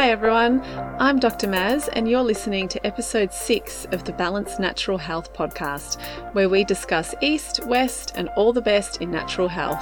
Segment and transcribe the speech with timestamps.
[0.00, 0.62] Hi everyone,
[0.98, 1.46] I'm Dr.
[1.46, 6.00] Maz, and you're listening to episode 6 of the Balanced Natural Health podcast,
[6.32, 9.76] where we discuss East, West, and all the best in natural health.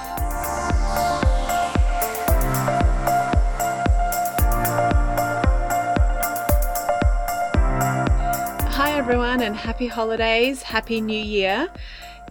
[8.75, 11.69] Hi everyone, and happy holidays, happy new year.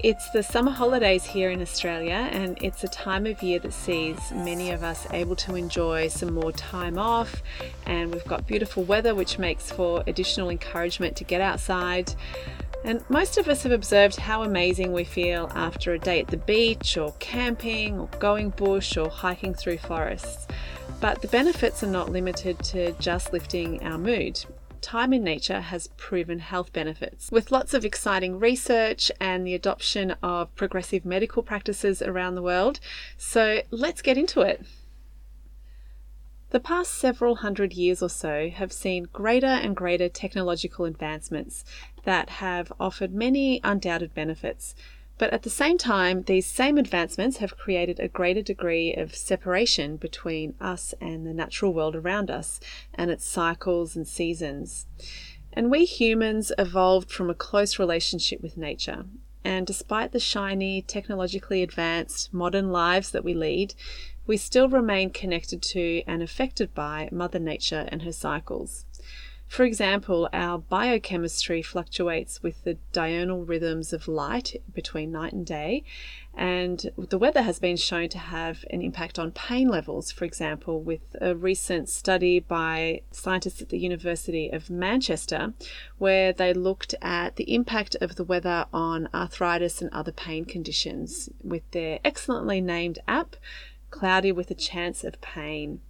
[0.04, 4.16] It's the summer holidays here in Australia, and it's a time of year that sees
[4.30, 7.42] many of us able to enjoy some more time off.
[7.84, 12.14] And we've got beautiful weather, which makes for additional encouragement to get outside.
[12.84, 16.36] And most of us have observed how amazing we feel after a day at the
[16.36, 20.46] beach, or camping, or going bush, or hiking through forests.
[21.00, 24.44] But the benefits are not limited to just lifting our mood
[24.82, 30.12] time in nature has proven health benefits, with lots of exciting research and the adoption
[30.22, 32.80] of progressive medical practices around the world.
[33.16, 34.64] So let's get into it.
[36.50, 41.62] The past several hundred years or so have seen greater and greater technological advancements
[42.04, 44.74] that have offered many undoubted benefits,
[45.18, 49.96] but at the same time, these same advancements have created a greater degree of separation
[49.96, 52.60] between us and the natural world around us
[52.94, 54.86] and its cycles and seasons.
[55.52, 59.06] And we humans evolved from a close relationship with nature.
[59.44, 63.74] And despite the shiny, technologically advanced, modern lives that we lead,
[64.26, 68.84] we still remain connected to and affected by Mother Nature and her cycles.
[69.48, 75.84] For example, our biochemistry fluctuates with the diurnal rhythms of light between night and day,
[76.34, 80.12] and the weather has been shown to have an impact on pain levels.
[80.12, 85.54] For example, with a recent study by scientists at the University of Manchester,
[85.96, 91.30] where they looked at the impact of the weather on arthritis and other pain conditions
[91.42, 93.34] with their excellently named app,
[93.90, 95.80] Cloudy with a Chance of Pain.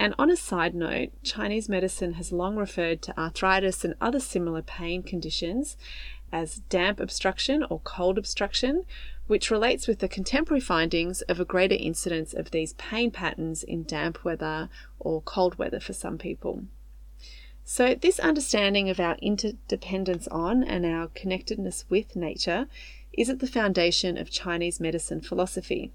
[0.00, 4.62] And on a side note, Chinese medicine has long referred to arthritis and other similar
[4.62, 5.76] pain conditions
[6.32, 8.86] as damp obstruction or cold obstruction,
[9.26, 13.82] which relates with the contemporary findings of a greater incidence of these pain patterns in
[13.82, 16.64] damp weather or cold weather for some people.
[17.62, 22.68] So, this understanding of our interdependence on and our connectedness with nature
[23.12, 25.92] is at the foundation of Chinese medicine philosophy.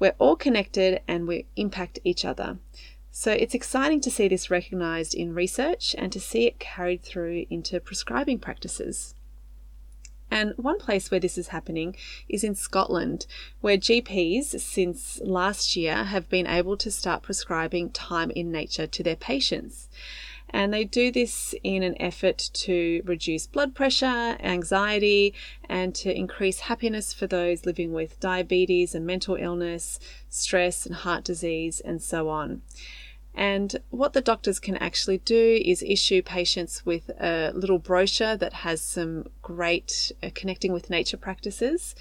[0.00, 2.58] We're all connected and we impact each other.
[3.18, 7.46] So it's exciting to see this recognised in research and to see it carried through
[7.48, 9.14] into prescribing practices.
[10.30, 11.96] And one place where this is happening
[12.28, 13.26] is in Scotland,
[13.62, 19.02] where GPs since last year have been able to start prescribing time in nature to
[19.02, 19.88] their patients.
[20.50, 25.34] And they do this in an effort to reduce blood pressure, anxiety,
[25.68, 29.98] and to increase happiness for those living with diabetes and mental illness,
[30.28, 32.62] stress and heart disease, and so on.
[33.36, 38.54] And what the doctors can actually do is issue patients with a little brochure that
[38.54, 41.94] has some great uh, connecting with nature practices.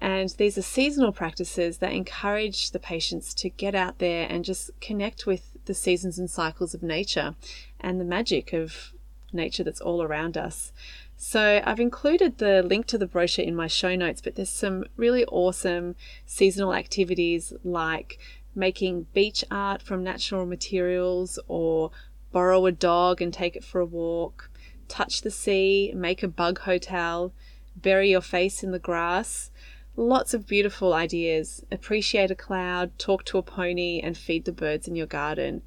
[0.00, 4.72] And these are seasonal practices that encourage the patients to get out there and just
[4.80, 7.34] connect with the seasons and cycles of nature
[7.80, 8.92] and the magic of
[9.32, 10.72] nature that's all around us.
[11.16, 14.84] So I've included the link to the brochure in my show notes, but there's some
[14.96, 15.94] really awesome
[16.26, 18.18] seasonal activities like
[18.54, 21.90] making beach art from natural materials or
[22.32, 24.50] borrow a dog and take it for a walk,
[24.88, 27.32] touch the sea, make a bug hotel,
[27.76, 29.50] bury your face in the grass.
[29.94, 31.64] Lots of beautiful ideas.
[31.70, 35.62] Appreciate a cloud, talk to a pony, and feed the birds in your garden.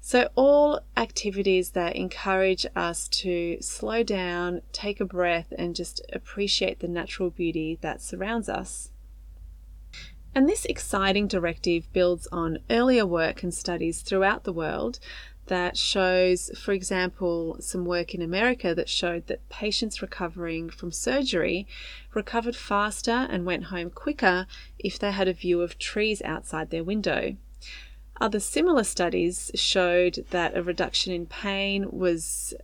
[0.00, 6.80] So, all activities that encourage us to slow down, take a breath, and just appreciate
[6.80, 8.90] the natural beauty that surrounds us.
[10.36, 14.98] And this exciting directive builds on earlier work and studies throughout the world
[15.46, 21.68] that shows, for example, some work in America that showed that patients recovering from surgery
[22.14, 24.46] recovered faster and went home quicker
[24.78, 27.36] if they had a view of trees outside their window.
[28.20, 32.54] Other similar studies showed that a reduction in pain was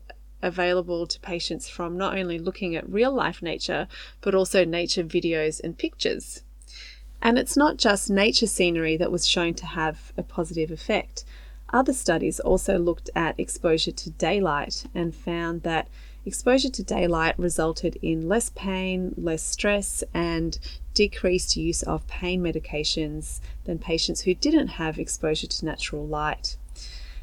[0.43, 3.87] available to patients from not only looking at real life nature,
[4.23, 6.43] but also nature videos and pictures.
[7.23, 11.25] And it's not just nature scenery that was shown to have a positive effect.
[11.73, 15.89] Other studies also looked at exposure to daylight and found that
[16.27, 20.59] exposure to daylight resulted in less pain, less stress, and
[20.95, 26.57] decreased use of pain medications than patients who didn't have exposure to natural light.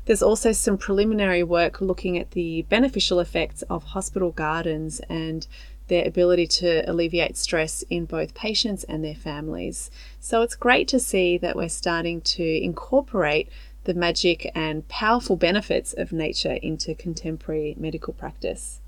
[0.06, 5.46] There's also some preliminary work looking at the beneficial effects of hospital gardens and
[5.88, 9.89] their ability to alleviate stress in both patients and their families.
[10.19, 13.50] So it's great to see that we're starting to incorporate
[13.86, 18.81] the magic and powerful benefits of nature into contemporary medical practice.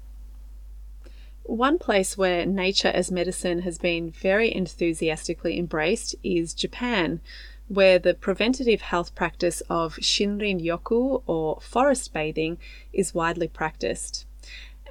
[1.44, 7.22] One place where nature as medicine has been very enthusiastically embraced is Japan,
[7.68, 12.58] where the preventative health practice of Shinrin Yoku or forest bathing
[12.92, 14.26] is widely practiced.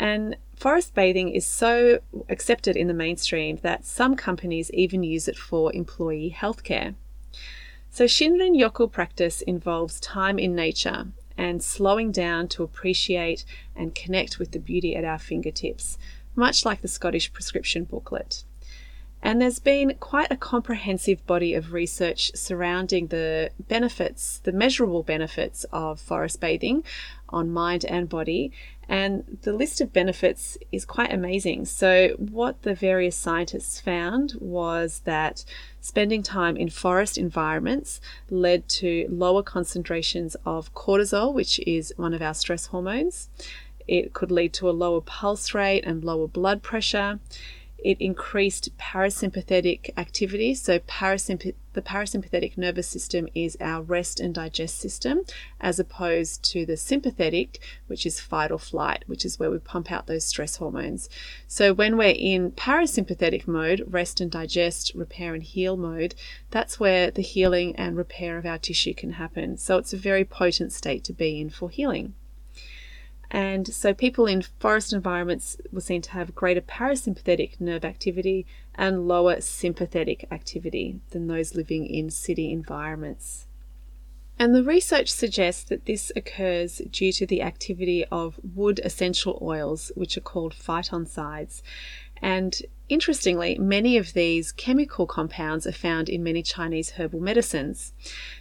[0.00, 5.36] And forest bathing is so accepted in the mainstream that some companies even use it
[5.36, 6.94] for employee healthcare.
[7.90, 13.44] So, Shinrin Yoku practice involves time in nature and slowing down to appreciate
[13.74, 15.96] and connect with the beauty at our fingertips,
[16.34, 18.44] much like the Scottish prescription booklet.
[19.22, 25.64] And there's been quite a comprehensive body of research surrounding the benefits, the measurable benefits
[25.72, 26.84] of forest bathing
[27.28, 28.52] on mind and body.
[28.88, 31.66] And the list of benefits is quite amazing.
[31.66, 35.44] So, what the various scientists found was that
[35.80, 38.00] spending time in forest environments
[38.30, 43.28] led to lower concentrations of cortisol, which is one of our stress hormones.
[43.86, 47.20] It could lead to a lower pulse rate and lower blood pressure.
[47.78, 50.52] It increased parasympathetic activity.
[50.54, 55.22] So, parasympath- the parasympathetic nervous system is our rest and digest system,
[55.60, 59.92] as opposed to the sympathetic, which is fight or flight, which is where we pump
[59.92, 61.08] out those stress hormones.
[61.46, 66.16] So, when we're in parasympathetic mode, rest and digest, repair and heal mode,
[66.50, 69.56] that's where the healing and repair of our tissue can happen.
[69.56, 72.14] So, it's a very potent state to be in for healing.
[73.30, 79.06] And so people in forest environments were seen to have greater parasympathetic nerve activity and
[79.06, 83.46] lower sympathetic activity than those living in city environments.
[84.38, 89.90] And the research suggests that this occurs due to the activity of wood essential oils,
[89.96, 91.60] which are called phytoncides.
[92.22, 97.92] And interestingly, many of these chemical compounds are found in many Chinese herbal medicines.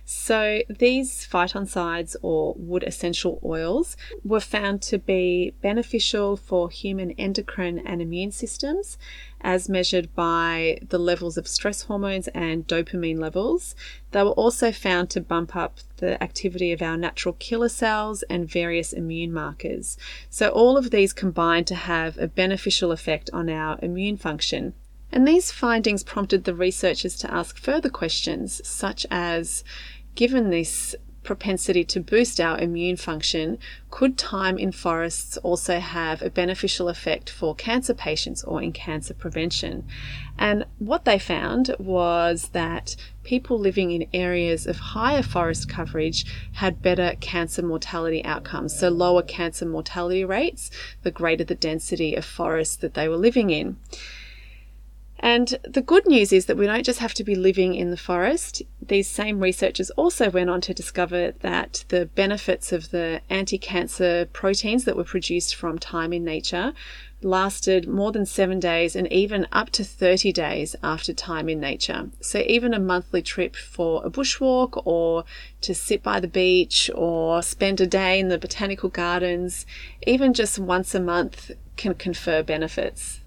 [0.06, 7.80] So, these phytoncides or wood essential oils were found to be beneficial for human endocrine
[7.80, 8.98] and immune systems
[9.42, 13.76] as measured by the levels of stress hormones and dopamine levels.
[14.12, 18.50] They were also found to bump up the activity of our natural killer cells and
[18.50, 19.98] various immune markers.
[20.30, 24.37] So, all of these combine to have a beneficial effect on our immune function.
[25.12, 29.63] And these findings prompted the researchers to ask further questions, such as
[30.16, 30.95] given this
[31.28, 33.60] propensity to boost our immune function,
[33.92, 39.13] could time in forests also have a beneficial effect for cancer patients or in cancer
[39.13, 39.86] prevention?
[40.38, 46.81] And what they found was that people living in areas of higher forest coverage had
[46.81, 50.72] better cancer mortality outcomes, so lower cancer mortality rates,
[51.04, 53.75] the greater the density of forest that they were living in.
[55.19, 57.98] And the good news is that we don't just have to be living in the
[57.98, 58.62] forest.
[58.81, 64.28] These same researchers also went on to discover that the benefits of the anti cancer
[64.31, 66.74] proteins that were produced from time in nature
[67.24, 72.12] lasted more than seven days and even up to 30 days after time in nature.
[72.22, 75.24] So, even a monthly trip for a bushwalk or
[75.62, 79.66] to sit by the beach or spend a day in the botanical gardens,
[80.06, 83.22] even just once a month can confer benefits.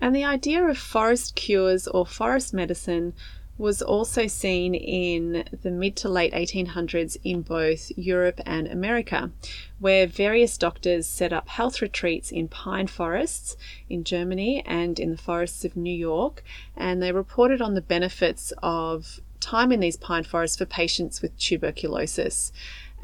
[0.00, 3.14] And the idea of forest cures or forest medicine
[3.58, 9.30] was also seen in the mid to late 1800s in both Europe and America,
[9.78, 13.56] where various doctors set up health retreats in pine forests
[13.88, 16.44] in Germany and in the forests of New York,
[16.76, 21.36] and they reported on the benefits of time in these pine forests for patients with
[21.38, 22.52] tuberculosis.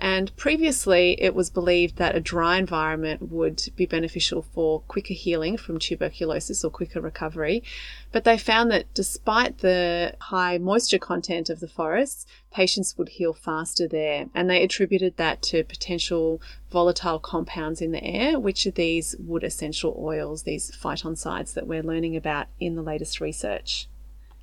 [0.02, 5.56] And previously, it was believed that a dry environment would be beneficial for quicker healing
[5.56, 7.62] from tuberculosis or quicker recovery.
[8.11, 13.32] But they found that despite the high moisture content of the forests, patients would heal
[13.32, 14.26] faster there.
[14.35, 19.44] And they attributed that to potential volatile compounds in the air, which are these wood
[19.44, 23.87] essential oils, these phytoncides that we're learning about in the latest research.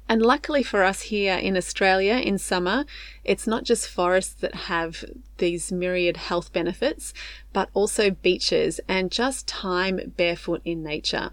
[0.10, 2.86] And luckily for us here in Australia in summer,
[3.24, 5.06] it's not just forests that have
[5.38, 7.14] these myriad health benefits,
[7.54, 11.30] but also beaches and just time barefoot in nature.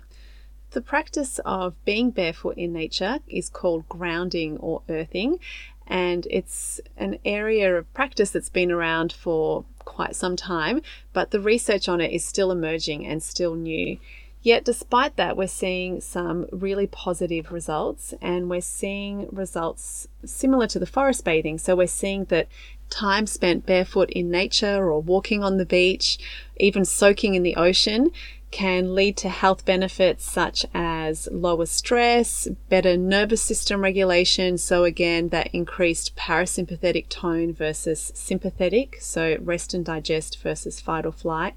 [0.72, 5.38] The practice of being barefoot in nature is called grounding or earthing,
[5.86, 10.82] and it's an area of practice that's been around for quite some time,
[11.14, 13.96] but the research on it is still emerging and still new.
[14.46, 20.78] Yet, despite that, we're seeing some really positive results, and we're seeing results similar to
[20.78, 21.58] the forest bathing.
[21.58, 22.46] So, we're seeing that
[22.88, 26.18] time spent barefoot in nature or walking on the beach,
[26.58, 28.12] even soaking in the ocean,
[28.52, 34.58] can lead to health benefits such as lower stress, better nervous system regulation.
[34.58, 38.98] So, again, that increased parasympathetic tone versus sympathetic.
[39.00, 41.56] So, rest and digest versus fight or flight.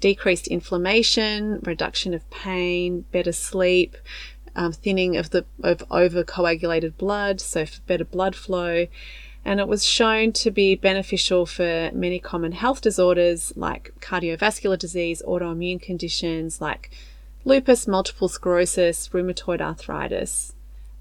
[0.00, 3.96] Decreased inflammation, reduction of pain, better sleep,
[4.56, 8.86] um, thinning of the of overcoagulated blood, so better blood flow
[9.44, 15.22] and it was shown to be beneficial for many common health disorders like cardiovascular disease,
[15.26, 16.90] autoimmune conditions like
[17.44, 20.54] lupus, multiple sclerosis, rheumatoid arthritis.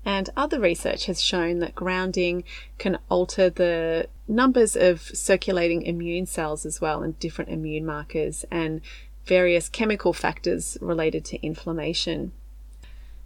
[0.06, 2.44] And other research has shown that grounding
[2.78, 8.82] can alter the numbers of circulating immune cells as well, and different immune markers and
[9.26, 12.34] various chemical factors related to inflammation.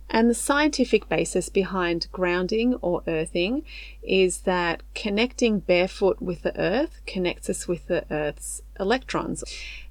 [0.09, 3.63] And the scientific basis behind grounding or earthing
[4.01, 9.43] is that connecting barefoot with the earth connects us with the earth's electrons.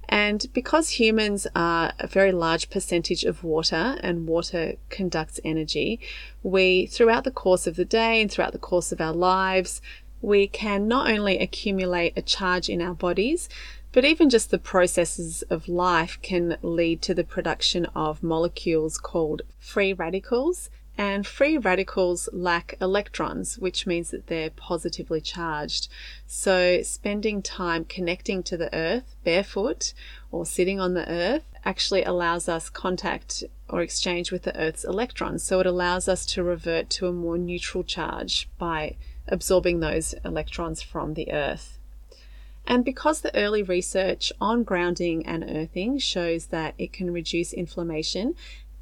[0.09, 5.99] And because humans are a very large percentage of water and water conducts energy,
[6.43, 9.81] we, throughout the course of the day and throughout the course of our lives,
[10.21, 13.49] we can not only accumulate a charge in our bodies,
[13.97, 19.41] but even just the processes of life can lead to the production of molecules called
[19.57, 20.69] free radicals.
[20.95, 25.87] And free radicals lack electrons, which means that they're positively charged.
[26.27, 29.95] So, spending time connecting to the earth barefoot
[30.31, 35.41] or sitting on the earth actually allows us contact or exchange with the earth's electrons.
[35.41, 38.95] So, it allows us to revert to a more neutral charge by
[39.27, 41.76] absorbing those electrons from the earth.
[42.67, 48.35] And because the early research on grounding and earthing shows that it can reduce inflammation,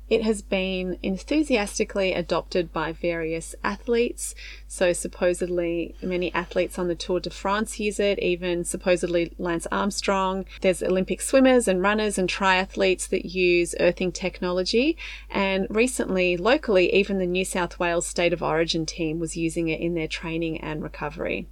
[0.08, 4.36] it has been enthusiastically adopted by various athletes.
[4.68, 10.46] So, supposedly, many athletes on the Tour de France use it, even supposedly Lance Armstrong.
[10.62, 14.96] There's Olympic swimmers and runners and triathletes that use earthing technology.
[15.30, 19.80] And recently, locally, even the New South Wales State of Origin team was using it
[19.80, 21.48] in their training and recovery.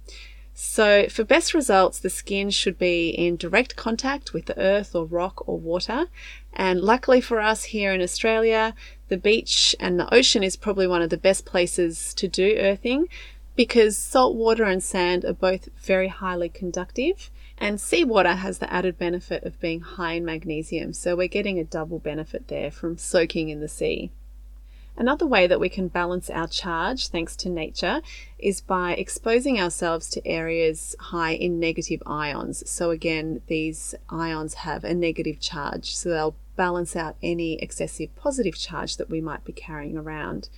[0.56, 5.04] So, for best results, the skin should be in direct contact with the earth or
[5.04, 6.06] rock or water.
[6.52, 8.72] And luckily for us here in Australia,
[9.08, 13.08] the beach and the ocean is probably one of the best places to do earthing
[13.56, 17.32] because salt water and sand are both very highly conductive.
[17.58, 20.92] And seawater has the added benefit of being high in magnesium.
[20.92, 24.12] So, we're getting a double benefit there from soaking in the sea.
[24.96, 28.00] Another way that we can balance our charge, thanks to nature,
[28.38, 32.68] is by exposing ourselves to areas high in negative ions.
[32.70, 38.56] So, again, these ions have a negative charge, so they'll balance out any excessive positive
[38.56, 40.48] charge that we might be carrying around.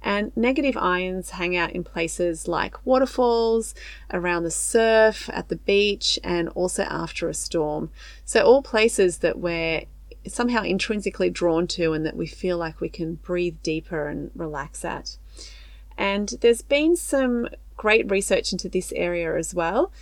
[0.00, 3.74] And negative ions hang out in places like waterfalls,
[4.12, 7.90] around the surf, at the beach, and also after a storm.
[8.24, 9.86] So, all places that we're
[10.26, 14.84] somehow intrinsically drawn to and that we feel like we can breathe deeper and relax
[14.84, 15.16] at.
[15.96, 19.92] And there's been some great research into this area as well.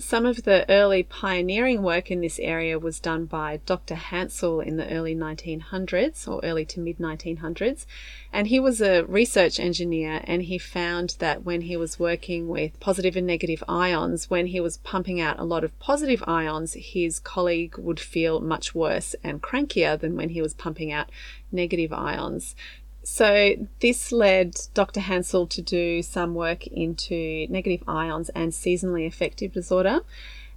[0.00, 3.96] Some of the early pioneering work in this area was done by Dr.
[3.96, 7.84] Hansell in the early 1900s or early to mid 1900s.
[8.32, 12.80] And he was a research engineer and he found that when he was working with
[12.80, 17.20] positive and negative ions, when he was pumping out a lot of positive ions, his
[17.20, 21.10] colleague would feel much worse and crankier than when he was pumping out
[21.52, 22.56] negative ions.
[23.02, 25.00] So, this led Dr.
[25.00, 30.00] Hansell to do some work into negative ions and seasonally affective disorder.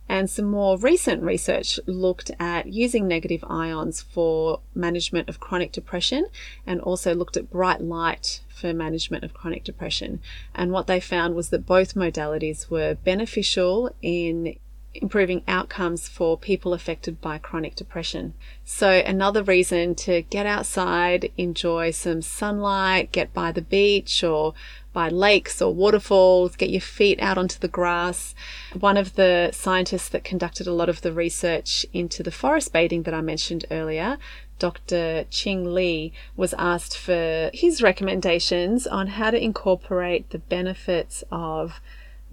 [0.10, 6.28] And some more recent research looked at using negative ions for management of chronic depression
[6.68, 10.20] and also looked at bright light for management of chronic depression.
[10.54, 14.58] And what they found was that both modalities were beneficial in
[14.96, 18.34] improving outcomes for people affected by chronic depression.
[18.64, 24.54] So, another reason to get outside, enjoy some sunlight, get by the beach or
[24.94, 28.36] by lakes or waterfalls, get your feet out onto the grass.
[28.80, 33.04] One of the scientists that conducted a lot of the research into the forest bathing
[33.04, 34.20] that I mentioned earlier,
[34.60, 35.26] Dr.
[35.32, 41.82] Qing Li, was asked for his recommendations on how to incorporate the benefits of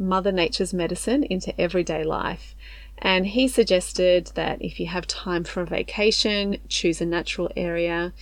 [0.01, 2.55] Mother Nature's medicine into everyday life.
[2.99, 8.13] And he suggested that if you have time for a vacation, choose a natural area.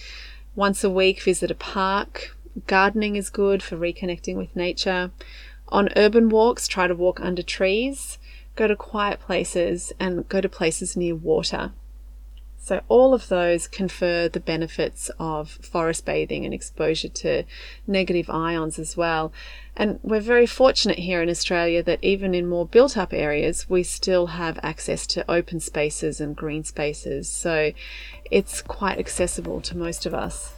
[0.55, 2.37] Once a week, visit a park.
[2.67, 5.13] Gardening is good for reconnecting with nature.
[5.69, 8.19] On urban walks, try to walk under trees.
[8.57, 11.73] Go to quiet places and go to places near water.
[12.69, 17.45] So, all of those confer the benefits of forest bathing and exposure to
[17.87, 19.33] negative ions as well.
[19.75, 23.85] And we're very fortunate here in Australia that even in more built up areas, we
[23.85, 27.27] still have access to open spaces and green spaces.
[27.27, 27.73] So,
[28.31, 30.58] it's quite accessible to most of us.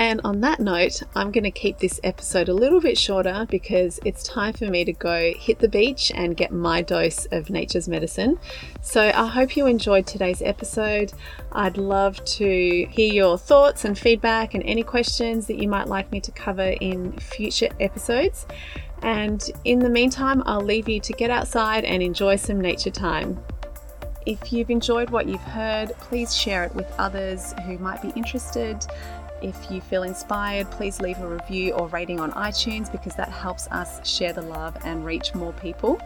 [0.00, 4.00] And on that note, I'm going to keep this episode a little bit shorter because
[4.02, 7.86] it's time for me to go hit the beach and get my dose of nature's
[7.86, 8.38] medicine.
[8.80, 11.12] So I hope you enjoyed today's episode.
[11.52, 16.10] I'd love to hear your thoughts and feedback and any questions that you might like
[16.10, 18.46] me to cover in future episodes.
[19.02, 23.38] And in the meantime, I'll leave you to get outside and enjoy some nature time.
[24.26, 28.86] If you've enjoyed what you've heard, please share it with others who might be interested.
[29.42, 33.68] If you feel inspired, please leave a review or rating on iTunes because that helps
[33.68, 36.00] us share the love and reach more people.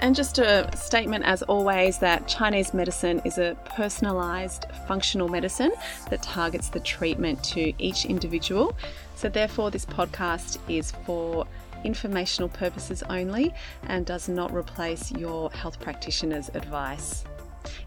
[0.00, 5.72] And just a statement, as always, that Chinese medicine is a personalized functional medicine
[6.08, 8.74] that targets the treatment to each individual.
[9.14, 11.46] So, therefore, this podcast is for
[11.84, 13.54] informational purposes only
[13.88, 17.24] and does not replace your health practitioner's advice.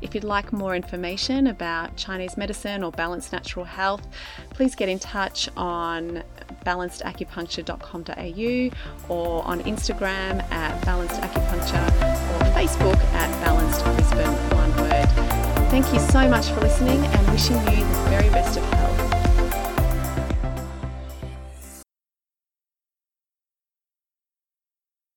[0.02, 4.08] If you'd like more information about Chinese medicine or balanced natural health,
[4.52, 6.22] please get in touch on
[6.66, 11.88] balancedacupuncture.com.au or on Instagram at balancedacupuncture
[12.32, 15.10] or Facebook at balanced Brisbane, one word.
[15.70, 18.93] Thank you so much for listening and wishing you the very best of health.